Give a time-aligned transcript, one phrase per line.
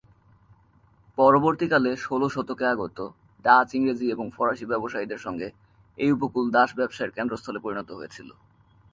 [1.17, 2.97] পরবর্তীকালে ষোলো শতকে আগত
[3.45, 5.47] ডাচ, ইংরেজি এবং ফরাসি ব্যবসায়ীদের সঙ্গে
[5.97, 8.29] এই উপকূল দাস ব্যবসায়ের কেন্দ্রস্থলে পরিণত হয়েছিল।